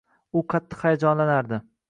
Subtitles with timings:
[0.41, 1.63] U qattiq hayajonlanardi